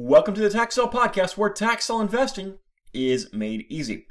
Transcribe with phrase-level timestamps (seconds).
[0.00, 2.58] Welcome to the Tax Podcast, where tax investing
[2.94, 4.06] is made easy.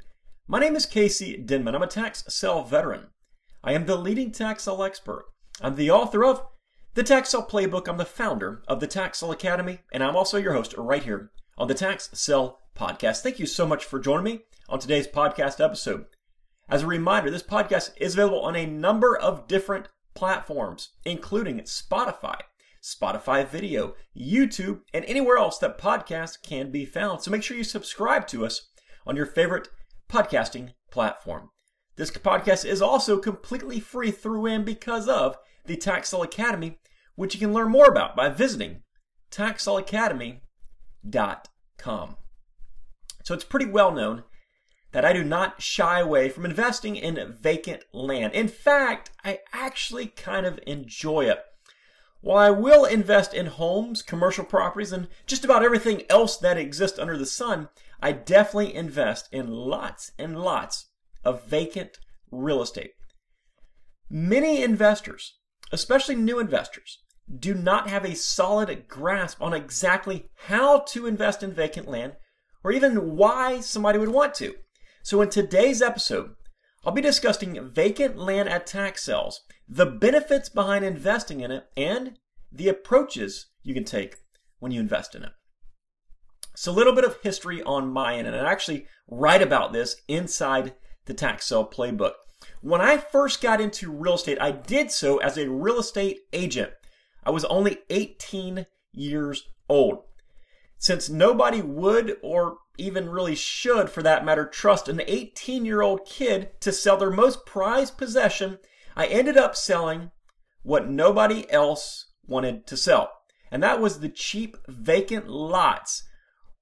[0.46, 1.74] My name is Casey Denman.
[1.74, 2.22] I'm a tax
[2.68, 3.06] veteran.
[3.64, 5.24] I am the leading tax expert.
[5.62, 6.42] I'm the author of
[6.92, 7.88] the Tax Playbook.
[7.88, 11.68] I'm the founder of the Tax Academy, and I'm also your host right here on
[11.68, 12.10] the Tax
[12.76, 13.22] Podcast.
[13.22, 16.04] Thank you so much for joining me on today's podcast episode.
[16.68, 22.40] As a reminder, this podcast is available on a number of different platforms, including Spotify,
[22.82, 27.22] Spotify Video, YouTube, and anywhere else that podcasts can be found.
[27.22, 28.68] So make sure you subscribe to us
[29.06, 29.68] on your favorite
[30.10, 31.50] podcasting platform.
[31.96, 35.36] This podcast is also completely free through and because of
[35.66, 36.78] the Tax Sale Academy,
[37.16, 38.82] which you can learn more about by visiting
[39.30, 42.16] taxsaleacademy.com.
[43.24, 44.24] So it's pretty well known
[44.92, 48.32] that I do not shy away from investing in vacant land.
[48.32, 51.40] In fact, I actually kind of enjoy it.
[52.20, 56.98] While I will invest in homes, commercial properties, and just about everything else that exists
[56.98, 57.68] under the sun,
[58.00, 60.86] I definitely invest in lots and lots
[61.24, 61.98] of vacant
[62.30, 62.92] real estate.
[64.10, 65.34] Many investors,
[65.70, 66.98] especially new investors,
[67.38, 72.14] do not have a solid grasp on exactly how to invest in vacant land
[72.64, 74.54] or even why somebody would want to.
[75.02, 76.34] So, in today's episode,
[76.88, 82.18] I'll be discussing vacant land at tax sales, the benefits behind investing in it, and
[82.50, 84.16] the approaches you can take
[84.58, 85.32] when you invest in it.
[86.56, 90.00] So, a little bit of history on my end, and I actually write about this
[90.08, 92.12] inside the tax sale playbook.
[92.62, 96.72] When I first got into real estate, I did so as a real estate agent.
[97.22, 100.04] I was only 18 years old.
[100.78, 106.06] Since nobody would or even really should, for that matter, trust an 18 year old
[106.06, 108.58] kid to sell their most prized possession,
[108.96, 110.12] I ended up selling
[110.62, 113.10] what nobody else wanted to sell.
[113.50, 116.04] And that was the cheap vacant lots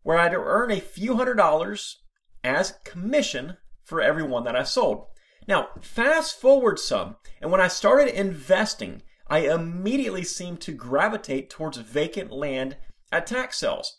[0.03, 1.99] where I'd earn a few hundred dollars
[2.43, 5.07] as commission for every one that I sold.
[5.47, 11.77] Now, fast forward some, and when I started investing, I immediately seemed to gravitate towards
[11.79, 12.77] vacant land
[13.13, 13.99] at tax sales.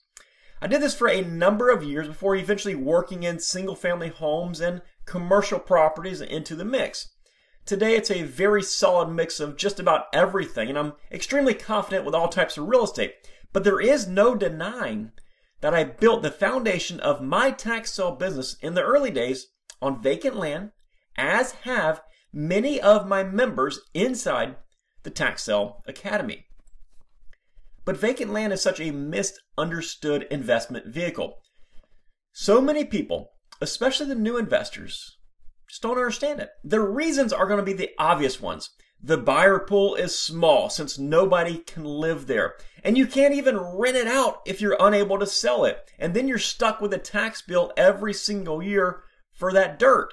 [0.60, 4.60] I did this for a number of years before eventually working in single family homes
[4.60, 7.10] and commercial properties into the mix.
[7.66, 12.16] Today it's a very solid mix of just about everything, and I'm extremely confident with
[12.16, 13.14] all types of real estate.
[13.54, 15.12] But there is no denying
[15.62, 19.48] that I built the foundation of my tax sale business in the early days
[19.80, 20.72] on vacant land,
[21.18, 22.02] as have
[22.34, 24.56] many of my members inside
[25.04, 26.47] the Tax Sale Academy.
[27.88, 31.38] But vacant land is such a misunderstood investment vehicle.
[32.34, 33.30] So many people,
[33.62, 35.18] especially the new investors,
[35.70, 36.50] just don't understand it.
[36.66, 38.72] The reasons are going to be the obvious ones.
[39.02, 42.56] The buyer pool is small since nobody can live there.
[42.84, 45.80] And you can't even rent it out if you're unable to sell it.
[45.98, 50.10] And then you're stuck with a tax bill every single year for that dirt.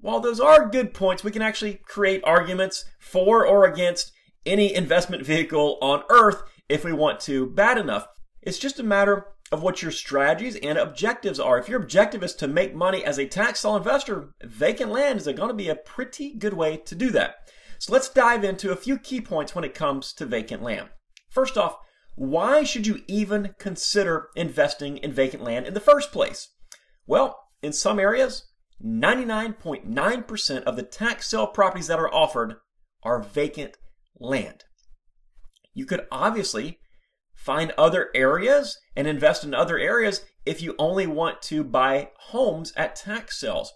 [0.00, 4.12] While those are good points, we can actually create arguments for or against
[4.44, 8.06] any investment vehicle on earth if we want to bad enough.
[8.42, 11.58] It's just a matter of what your strategies and objectives are.
[11.58, 15.26] If your objective is to make money as a tax sale investor, vacant land is
[15.26, 17.36] going to be a pretty good way to do that.
[17.78, 20.88] So let's dive into a few key points when it comes to vacant land.
[21.30, 21.76] First off,
[22.16, 26.50] why should you even consider investing in vacant land in the first place?
[27.06, 28.46] Well, in some areas,
[28.82, 32.56] 99.9% of the tax sale properties that are offered
[33.02, 33.76] are vacant
[34.18, 34.64] land.
[35.74, 36.78] You could obviously
[37.34, 42.72] find other areas and invest in other areas if you only want to buy homes
[42.76, 43.72] at tax sales.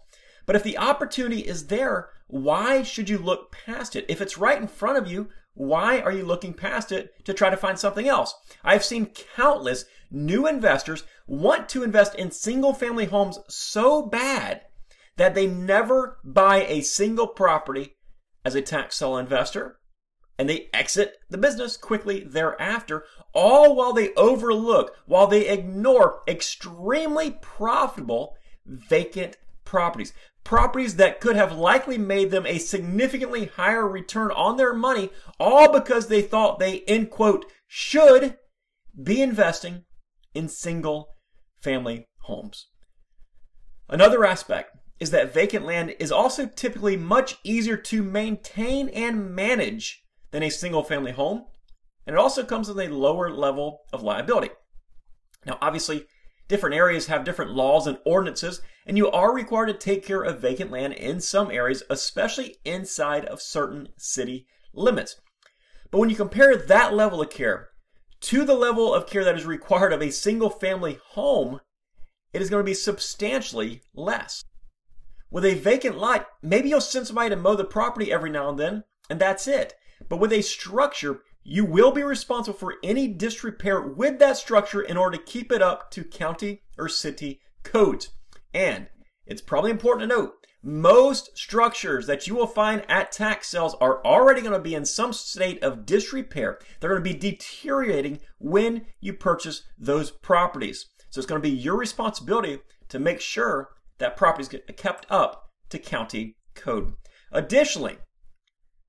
[0.47, 4.07] But if the opportunity is there, why should you look past it?
[4.09, 7.51] If it's right in front of you, why are you looking past it to try
[7.51, 8.33] to find something else?
[8.63, 14.63] I've seen countless new investors want to invest in single family homes so bad
[15.17, 17.97] that they never buy a single property
[18.45, 19.78] as a tax sale investor
[20.39, 23.05] and they exit the business quickly thereafter,
[23.35, 30.13] all while they overlook, while they ignore extremely profitable vacant properties.
[30.45, 35.11] Properties that could have likely made them a significantly higher return on their money,
[35.41, 38.39] all because they thought they, end quote, should
[39.03, 39.85] be investing
[40.35, 41.17] in single
[41.61, 42.69] family homes.
[43.89, 50.05] Another aspect is that vacant land is also typically much easier to maintain and manage
[50.31, 51.45] than a single family home,
[52.07, 54.51] and it also comes with a lower level of liability.
[55.47, 56.07] Now, obviously,
[56.49, 60.41] different areas have different laws and ordinances, and you are required to take care of
[60.41, 65.21] vacant land in some areas, especially inside of certain city limits.
[65.91, 67.69] But when you compare that level of care
[68.21, 71.61] to the level of care that is required of a single family home,
[72.33, 74.45] it is going to be substantially less.
[75.31, 78.59] With a vacant lot, maybe you'll send somebody to mow the property every now and
[78.59, 79.75] then, and that's it.
[80.09, 84.97] But with a structure, you will be responsible for any disrepair with that structure in
[84.97, 88.11] order to keep it up to county or city codes.
[88.53, 88.89] And
[89.27, 94.05] it's probably important to note most structures that you will find at tax sales are
[94.05, 96.59] already going to be in some state of disrepair.
[96.81, 100.87] They're going to be deteriorating when you purchase those properties.
[101.11, 102.59] So it's going to be your responsibility
[102.89, 106.95] to make sure that properties get kept up to county code.
[107.31, 107.99] Additionally,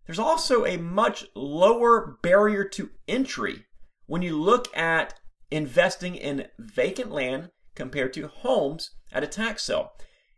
[0.09, 3.65] there's also a much lower barrier to entry
[4.07, 5.13] when you look at
[5.51, 9.91] investing in vacant land compared to homes at a tax sale.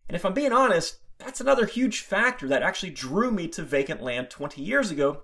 [0.09, 4.03] And if I'm being honest, that's another huge factor that actually drew me to vacant
[4.03, 5.21] land 20 years ago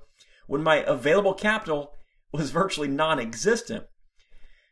[0.48, 1.92] when my available capital
[2.32, 3.84] was virtually non existent.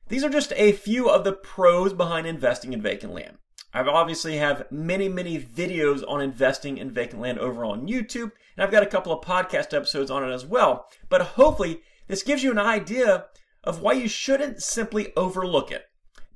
[0.07, 3.39] These are just a few of the pros behind investing in vacant land.
[3.75, 8.63] I've obviously have many, many videos on investing in vacant land over on YouTube, and
[8.63, 10.88] I've got a couple of podcast episodes on it as well.
[11.10, 13.25] But hopefully, this gives you an idea
[13.66, 15.83] of why you shouldn't simply overlook it.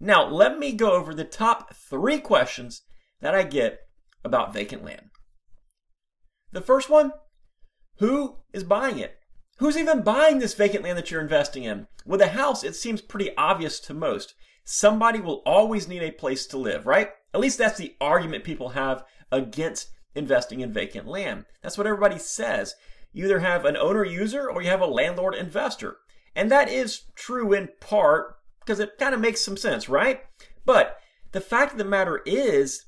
[0.01, 2.81] Now, let me go over the top three questions
[3.21, 3.80] that I get
[4.25, 5.09] about vacant land.
[6.51, 7.13] The first one
[8.00, 9.15] who is buying it?
[9.59, 11.88] Who's even buying this vacant land that you're investing in?
[12.06, 14.33] With a house, it seems pretty obvious to most.
[14.71, 17.10] Somebody will always need a place to live, right?
[17.33, 21.45] At least that's the argument people have against investing in vacant land.
[21.63, 22.75] That's what everybody says.
[23.12, 25.98] You either have an owner user or you have a landlord investor.
[26.36, 30.21] And that is true in part because it kind of makes some sense, right?
[30.66, 31.00] But
[31.31, 32.86] the fact of the matter is,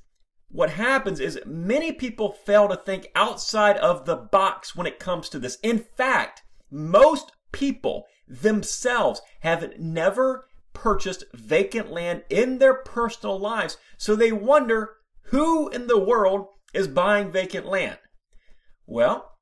[0.50, 5.28] what happens is many people fail to think outside of the box when it comes
[5.30, 5.58] to this.
[5.64, 14.14] In fact, most people themselves have never purchased vacant land in their personal lives, so
[14.14, 14.96] they wonder
[15.26, 17.98] who in the world is buying vacant land.
[18.86, 19.32] Well,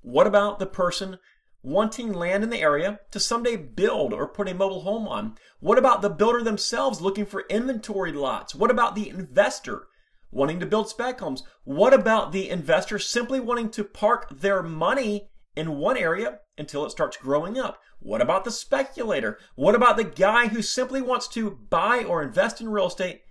[0.00, 1.18] what about the person
[1.62, 5.36] wanting land in the area to someday build or put a mobile home on?
[5.60, 8.54] What about the builder themselves looking for inventory lots?
[8.54, 9.86] What about the investor
[10.30, 11.44] wanting to build spec homes?
[11.64, 16.90] What about the investor simply wanting to park their money in one area until it
[16.90, 17.80] starts growing up?
[17.98, 19.38] What about the speculator?
[19.54, 23.22] What about the guy who simply wants to buy or invest in real estate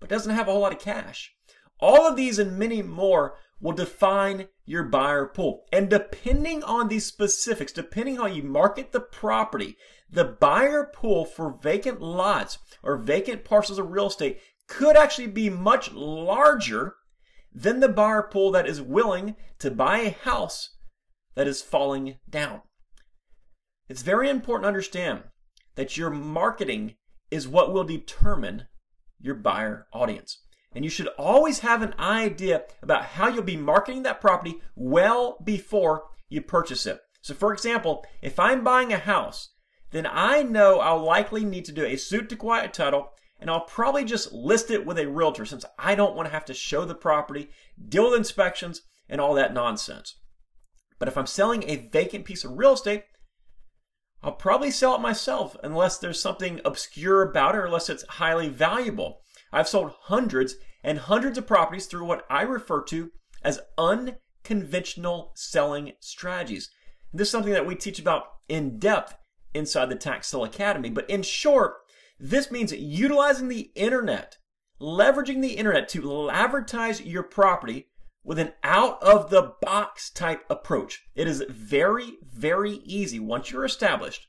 [0.00, 1.34] but doesn't have a whole lot of cash?
[1.80, 5.64] All of these and many more will define your buyer pool.
[5.72, 9.76] And depending on these specifics, depending on how you market the property,
[10.10, 15.48] the buyer pool for vacant lots or vacant parcels of real estate could actually be
[15.48, 16.96] much larger
[17.54, 20.71] than the buyer pool that is willing to buy a house
[21.34, 22.62] that is falling down.
[23.88, 25.24] It's very important to understand
[25.74, 26.94] that your marketing
[27.30, 28.66] is what will determine
[29.20, 30.38] your buyer audience.
[30.74, 35.38] And you should always have an idea about how you'll be marketing that property well
[35.44, 37.00] before you purchase it.
[37.20, 39.50] So, for example, if I'm buying a house,
[39.90, 43.64] then I know I'll likely need to do a suit to quiet title and I'll
[43.64, 46.84] probably just list it with a realtor since I don't want to have to show
[46.84, 47.50] the property,
[47.88, 50.14] deal with inspections, and all that nonsense.
[51.02, 53.02] But if I'm selling a vacant piece of real estate,
[54.22, 58.48] I'll probably sell it myself unless there's something obscure about it or unless it's highly
[58.48, 59.18] valuable.
[59.52, 63.10] I've sold hundreds and hundreds of properties through what I refer to
[63.42, 66.70] as unconventional selling strategies.
[67.12, 69.16] This is something that we teach about in depth
[69.54, 70.90] inside the Tax Academy.
[70.90, 71.78] But in short,
[72.20, 74.36] this means utilizing the internet,
[74.80, 77.88] leveraging the internet to advertise your property
[78.24, 81.04] with an out of the box type approach.
[81.14, 84.26] It is very, very easy once you're established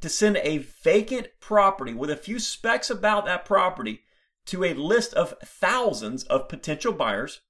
[0.00, 4.00] to send a vacant property with a few specs about that property
[4.46, 7.40] to a list of thousands of potential buyers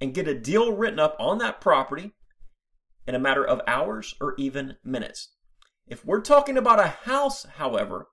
[0.00, 2.12] and get a deal written up on that property
[3.06, 5.34] in a matter of hours or even minutes.
[5.86, 8.08] If we're talking about a house, however,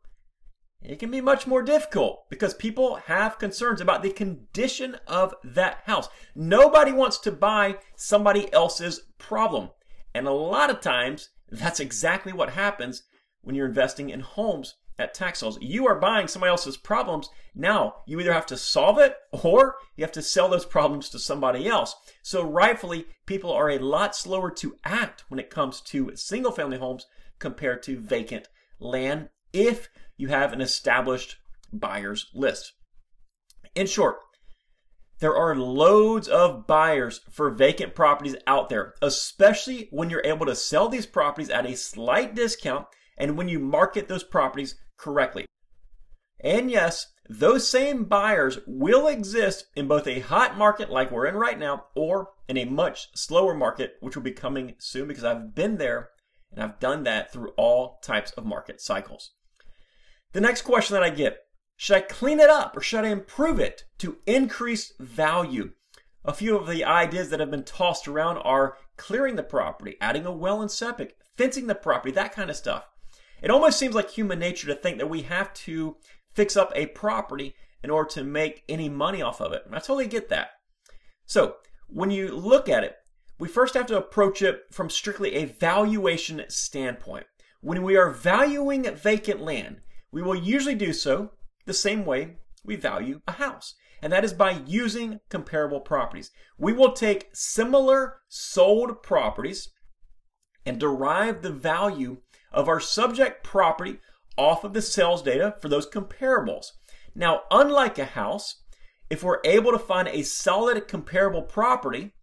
[0.82, 5.82] it can be much more difficult because people have concerns about the condition of that
[5.86, 6.08] house.
[6.34, 9.72] Nobody wants to buy somebody else's problem.
[10.14, 13.04] And a lot of times, that's exactly what happens
[13.42, 15.58] when you're investing in homes at tax sales.
[15.62, 17.30] You are buying somebody else's problems.
[17.54, 21.20] Now, you either have to solve it or you have to sell those problems to
[21.20, 21.96] somebody else.
[22.22, 26.78] So, rightfully, people are a lot slower to act when it comes to single family
[26.78, 27.06] homes
[27.38, 28.48] compared to vacant
[28.80, 31.38] land if you have an established
[31.72, 32.74] buyers list.
[33.76, 34.18] In short,
[35.20, 40.56] there are loads of buyers for vacant properties out there, especially when you're able to
[40.56, 42.88] sell these properties at a slight discount
[43.18, 45.46] and when you market those properties correctly.
[46.42, 51.36] And yes, those same buyers will exist in both a hot market like we're in
[51.36, 55.54] right now or in a much slower market, which will be coming soon because I've
[55.54, 56.10] been there
[56.52, 59.34] and I've done that through all types of market cycles.
[60.32, 61.40] The next question that I get
[61.76, 65.72] should I clean it up or should I improve it to increase value?
[66.24, 70.26] A few of the ideas that have been tossed around are clearing the property, adding
[70.26, 72.86] a well and septic, fencing the property, that kind of stuff.
[73.42, 75.96] It almost seems like human nature to think that we have to
[76.34, 79.64] fix up a property in order to make any money off of it.
[79.72, 80.50] I totally get that.
[81.26, 81.56] So,
[81.88, 82.98] when you look at it,
[83.40, 87.26] we first have to approach it from strictly a valuation standpoint.
[87.62, 89.82] When we are valuing vacant land,
[90.12, 91.32] we will usually do so
[91.66, 96.32] the same way we value a house, and that is by using comparable properties.
[96.58, 99.70] We will take similar sold properties
[100.66, 102.18] and derive the value
[102.52, 104.00] of our subject property
[104.38, 106.68] off of the sales data for those comparables.
[107.14, 108.64] Now, unlike a house,
[109.10, 112.14] if we're able to find a solid comparable property,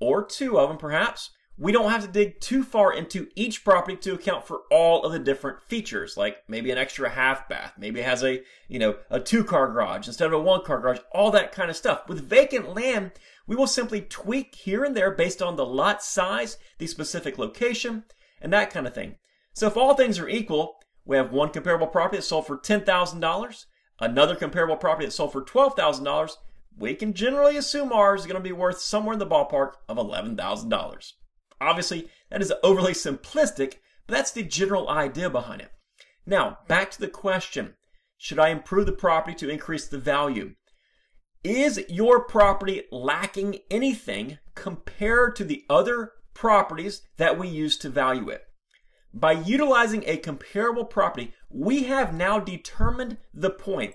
[0.00, 1.30] or two of them perhaps,
[1.62, 5.12] we don't have to dig too far into each property to account for all of
[5.12, 8.96] the different features, like maybe an extra half bath, maybe it has a, you know,
[9.10, 12.08] a two car garage instead of a one car garage, all that kind of stuff.
[12.08, 13.12] With vacant land,
[13.46, 18.02] we will simply tweak here and there based on the lot size, the specific location,
[18.40, 19.14] and that kind of thing.
[19.54, 23.64] So if all things are equal, we have one comparable property that sold for $10,000,
[24.00, 26.32] another comparable property that sold for $12,000,
[26.76, 29.96] we can generally assume ours is going to be worth somewhere in the ballpark of
[29.96, 31.12] $11,000.
[31.62, 33.74] Obviously, that is overly simplistic,
[34.06, 35.70] but that's the general idea behind it.
[36.26, 37.74] Now, back to the question
[38.18, 40.54] Should I improve the property to increase the value?
[41.44, 48.28] Is your property lacking anything compared to the other properties that we use to value
[48.28, 48.44] it?
[49.14, 53.94] By utilizing a comparable property, we have now determined the point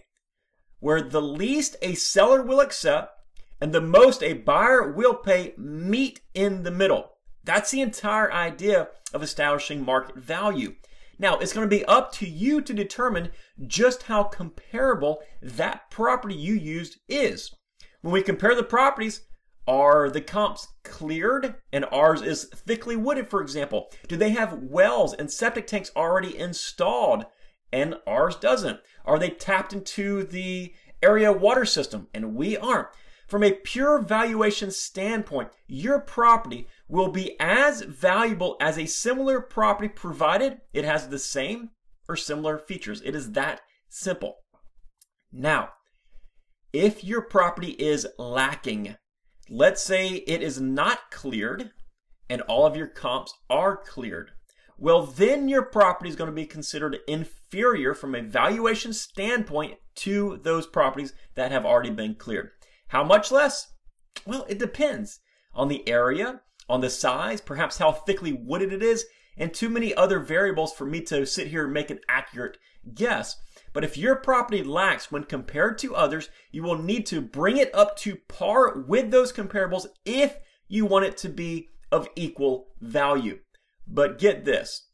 [0.79, 3.13] where the least a seller will accept
[3.59, 7.16] and the most a buyer will pay meet in the middle.
[7.48, 10.75] That's the entire idea of establishing market value.
[11.18, 13.32] Now, it's going to be up to you to determine
[13.66, 17.56] just how comparable that property you used is.
[18.01, 19.22] When we compare the properties,
[19.66, 23.92] are the comps cleared and ours is thickly wooded, for example?
[24.10, 27.27] Do they have wells and septic tanks already installed
[27.72, 28.82] and ours doesn't?
[29.06, 32.89] Are they tapped into the area water system and we aren't?
[33.27, 39.89] From a pure valuation standpoint, your property will be as valuable as a similar property
[39.89, 41.72] provided it has the same
[42.07, 43.01] or similar features.
[43.03, 44.38] It is that simple.
[45.29, 45.72] Now,
[46.72, 48.96] if your property is lacking,
[49.50, 51.72] let's say it is not cleared
[52.29, 54.31] and all of your comps are cleared,
[54.77, 60.39] well, then your property is going to be considered inferior from a valuation standpoint to
[60.43, 62.51] those properties that have already been cleared.
[62.89, 63.74] How much less?
[64.25, 65.20] Well, it depends
[65.53, 69.06] on the area, on the size, perhaps how thickly wooded it is,
[69.38, 72.58] and too many other variables for me to sit here and make an accurate
[72.94, 73.36] guess.
[73.74, 77.74] But if your property lacks when compared to others, you will need to bring it
[77.75, 83.39] up to par with those comparables if you want it to be of equal value.
[83.88, 84.88] But get this.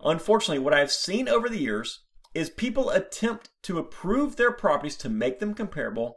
[0.00, 2.00] Unfortunately, what I've seen over the years
[2.34, 6.16] is people attempt to approve their properties to make them comparable,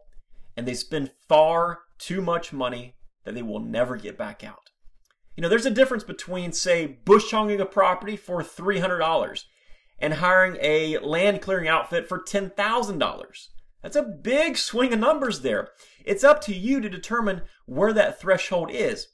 [0.57, 4.71] and they spend far too much money that they will never get back out.
[5.35, 9.43] You know, there's a difference between, say, bush hogging a property for $300
[9.99, 13.47] and hiring a land clearing outfit for $10,000.
[13.83, 15.69] That's a big swing of numbers there.
[16.03, 19.07] It's up to you to determine where that threshold is.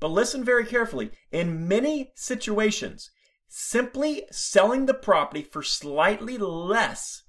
[0.00, 1.10] But listen very carefully.
[1.30, 3.10] In many situations,
[3.48, 7.24] simply selling the property for slightly less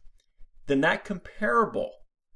[0.68, 1.92] than that comparable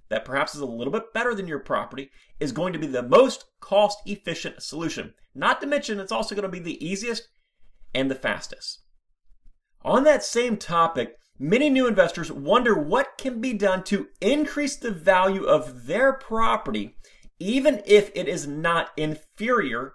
[0.09, 3.03] that perhaps is a little bit better than your property is going to be the
[3.03, 5.13] most cost efficient solution.
[5.33, 7.29] Not to mention, it's also going to be the easiest
[7.95, 8.83] and the fastest.
[9.83, 14.91] On that same topic, many new investors wonder what can be done to increase the
[14.91, 16.95] value of their property,
[17.39, 19.93] even if it is not inferior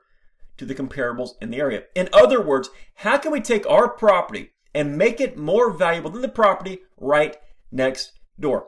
[0.59, 1.85] to the comparables in the area.
[1.95, 6.23] In other words, how can we take our property and make it more valuable than
[6.23, 7.37] the property right
[7.71, 8.67] next door?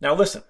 [0.00, 0.42] Now, listen,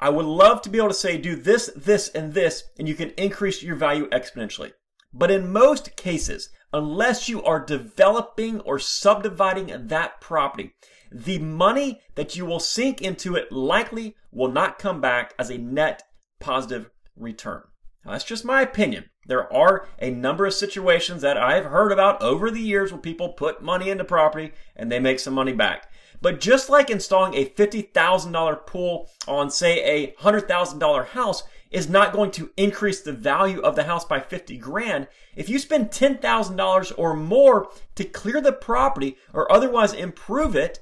[0.00, 2.94] I would love to be able to say, do this, this, and this, and you
[2.94, 4.72] can increase your value exponentially.
[5.12, 10.74] But in most cases, unless you are developing or subdividing that property,
[11.12, 15.58] the money that you will sink into it likely will not come back as a
[15.58, 16.02] net
[16.40, 17.62] positive return.
[18.04, 19.04] Now, that's just my opinion.
[19.26, 23.30] There are a number of situations that I've heard about over the years where people
[23.30, 25.88] put money into property and they make some money back.
[26.20, 32.30] But just like installing a $50,000 pool on, say, a $100,000 house is not going
[32.30, 37.16] to increase the value of the house by 50 grand, if you spend $10,000 or
[37.16, 40.78] more to clear the property or otherwise improve it,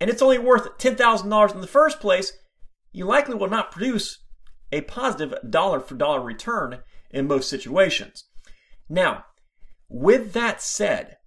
[0.00, 2.32] and it's only worth $10,000 in the first place,
[2.90, 4.18] you likely will not produce
[4.72, 8.24] a positive dollar for dollar return in most situations.
[8.88, 9.26] Now,
[9.88, 11.18] with that said,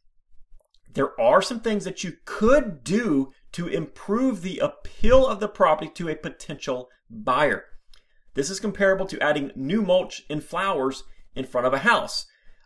[0.94, 5.90] there are some things that you could do to improve the appeal of the property
[5.90, 7.64] to a potential buyer.
[8.34, 12.26] This is comparable to adding new mulch and flowers in front of a house.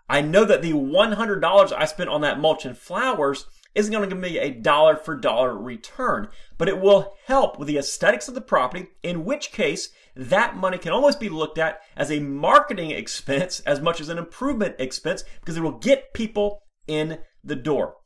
[0.10, 4.16] I know that the $100 I spent on that mulch and flowers isn't going to
[4.16, 8.34] give me a dollar for dollar return, but it will help with the aesthetics of
[8.34, 12.90] the property, in which case that money can almost be looked at as a marketing
[12.90, 17.98] expense as much as an improvement expense because it will get people in the door.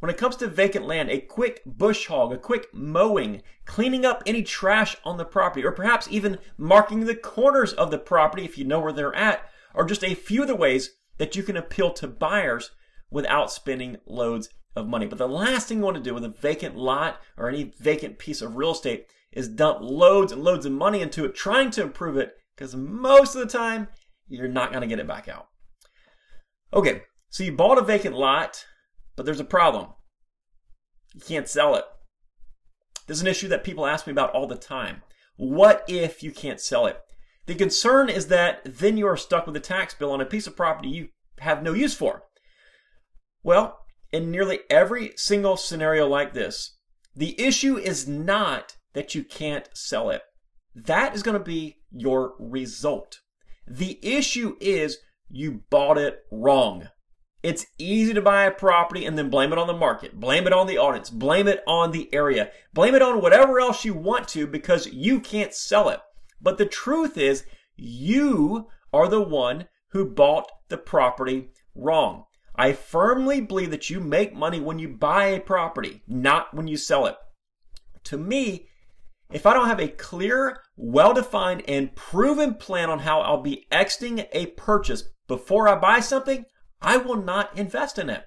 [0.00, 4.22] When it comes to vacant land, a quick bush hog, a quick mowing, cleaning up
[4.26, 8.56] any trash on the property, or perhaps even marking the corners of the property if
[8.56, 11.56] you know where they're at, are just a few of the ways that you can
[11.56, 12.70] appeal to buyers
[13.10, 15.06] without spending loads of money.
[15.06, 18.18] But the last thing you want to do with a vacant lot or any vacant
[18.18, 21.82] piece of real estate is dump loads and loads of money into it trying to
[21.82, 23.88] improve it because most of the time
[24.28, 25.48] you're not going to get it back out.
[26.72, 28.64] Okay, so you bought a vacant lot,
[29.18, 29.88] but there's a problem.
[31.12, 31.84] You can't sell it.
[33.08, 35.02] This is an issue that people ask me about all the time.
[35.36, 37.00] What if you can't sell it?
[37.46, 40.46] The concern is that then you are stuck with a tax bill on a piece
[40.46, 41.08] of property you
[41.40, 42.22] have no use for.
[43.42, 43.80] Well,
[44.12, 46.78] in nearly every single scenario like this,
[47.12, 50.22] the issue is not that you can't sell it.
[50.76, 53.18] That is going to be your result.
[53.66, 54.98] The issue is
[55.28, 56.90] you bought it wrong.
[57.48, 60.52] It's easy to buy a property and then blame it on the market, blame it
[60.52, 64.28] on the audience, blame it on the area, blame it on whatever else you want
[64.28, 65.98] to because you can't sell it.
[66.42, 72.24] But the truth is, you are the one who bought the property wrong.
[72.54, 76.76] I firmly believe that you make money when you buy a property, not when you
[76.76, 77.16] sell it.
[78.04, 78.68] To me,
[79.32, 83.66] if I don't have a clear, well defined, and proven plan on how I'll be
[83.72, 86.44] exiting a purchase before I buy something,
[86.80, 88.24] I will not invest in it.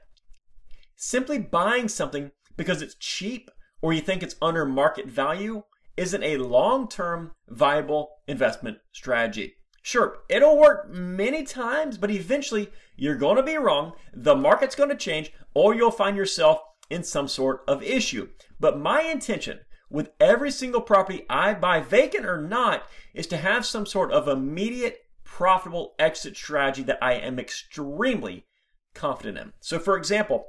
[0.96, 3.50] Simply buying something because it's cheap
[3.82, 5.64] or you think it's under market value
[5.98, 9.56] isn't a long term viable investment strategy.
[9.84, 14.90] Sure, it'll work many times, but eventually you're going to be wrong, the market's going
[14.90, 18.30] to change, or you'll find yourself in some sort of issue.
[18.60, 22.84] But my intention with every single property I buy, vacant or not,
[23.14, 25.00] is to have some sort of immediate
[25.32, 28.46] profitable exit strategy that I am extremely
[28.94, 29.54] confident in.
[29.62, 30.48] So, for example,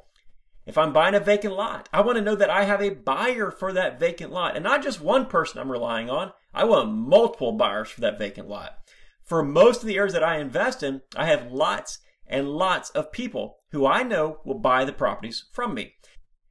[0.66, 3.52] if I'm buying a vacant lot, I want to know that I have a buyer
[3.52, 6.32] for that vacant lot and not just one person I'm relying on.
[6.52, 8.72] I want multiple buyers for that vacant lot.
[9.22, 13.12] For most of the areas that I invest in, I have lots and lots of
[13.12, 15.94] people who I know will buy the properties from me.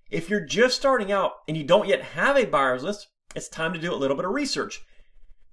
[0.09, 3.73] If you're just starting out and you don't yet have a buyer's list, it's time
[3.73, 4.81] to do a little bit of research.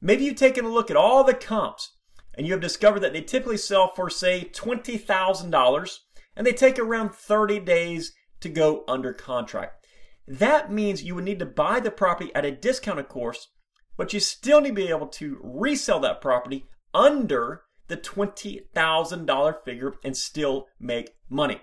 [0.01, 1.98] Maybe you've taken a look at all the comps
[2.39, 5.99] and you have discovered that they typically sell for, say, $20,000
[6.37, 9.85] and they take around 30 days to go under contract.
[10.29, 13.49] That means you would need to buy the property at a discount, of course,
[13.97, 19.95] but you still need to be able to resell that property under the $20,000 figure
[20.05, 21.61] and still make money.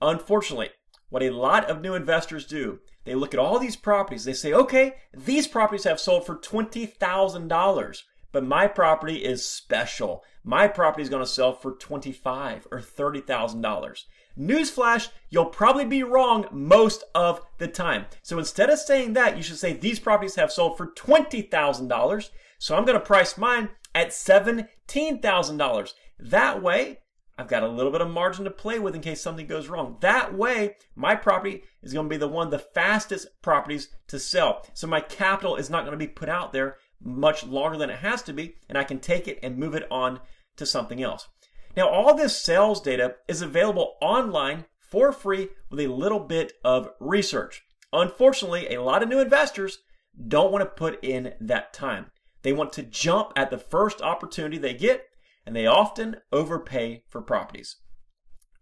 [0.00, 0.70] Unfortunately,
[1.10, 4.54] what a lot of new investors do, they look at all these properties, they say,
[4.54, 10.24] okay, these properties have sold for $20,000, but my property is special.
[10.44, 14.04] My property is going to sell for 25 or $30,000.
[14.38, 18.06] Newsflash, you'll probably be wrong most of the time.
[18.22, 22.30] So instead of saying that, you should say these properties have sold for $20,000.
[22.58, 25.92] So I'm going to price mine at $17,000.
[26.20, 26.98] That way,
[27.36, 29.96] I've got a little bit of margin to play with in case something goes wrong.
[30.00, 34.66] That way, my property is going to be the one the fastest properties to sell.
[34.74, 37.98] So my capital is not going to be put out there much longer than it
[37.98, 40.20] has to be, and I can take it and move it on
[40.56, 41.28] to something else.
[41.76, 46.90] Now, all this sales data is available online for free with a little bit of
[46.98, 47.62] research.
[47.92, 49.78] Unfortunately, a lot of new investors
[50.26, 52.06] don't want to put in that time.
[52.42, 55.06] They want to jump at the first opportunity they get
[55.46, 57.76] and they often overpay for properties.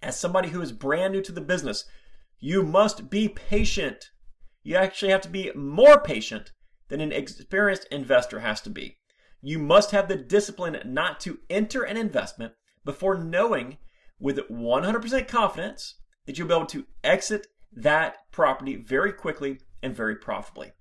[0.03, 1.85] As somebody who is brand new to the business,
[2.39, 4.11] you must be patient.
[4.63, 6.53] You actually have to be more patient
[6.89, 8.99] than an experienced investor has to be.
[9.43, 12.53] you must have the discipline not to enter an investment
[12.85, 13.79] before knowing
[14.19, 15.95] with 100% confidence
[16.25, 20.73] that you'll be able to exit that property very quickly and very profitably.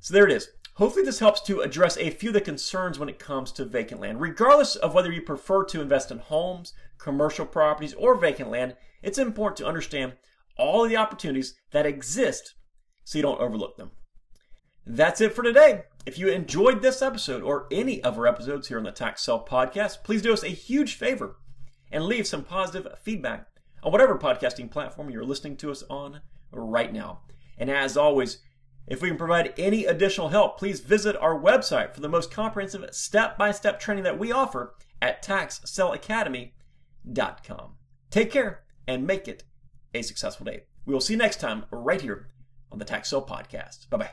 [0.00, 0.48] So there it is.
[0.74, 4.00] Hopefully, this helps to address a few of the concerns when it comes to vacant
[4.00, 4.20] land.
[4.20, 9.16] Regardless of whether you prefer to invest in homes, commercial properties, or vacant land, it's
[9.16, 10.12] important to understand
[10.58, 12.54] all of the opportunities that exist
[13.04, 13.92] so you don't overlook them.
[14.86, 15.82] That's it for today.
[16.06, 19.44] If you enjoyed this episode or any of our episodes here on the Tax Sale
[19.48, 21.38] podcast, please do us a huge favor
[21.90, 23.48] and leave some positive feedback
[23.82, 26.20] on whatever podcasting platform you're listening to us on
[26.52, 27.22] right now.
[27.58, 28.38] And as always,
[28.86, 32.88] if we can provide any additional help, please visit our website for the most comprehensive
[32.92, 37.72] step by step training that we offer at taxsaleacademy.com.
[38.10, 39.42] Take care and make it
[39.92, 40.62] a successful day.
[40.84, 42.28] We will see you next time right here
[42.70, 43.90] on the Tax Sale Podcast.
[43.90, 44.10] Bye bye.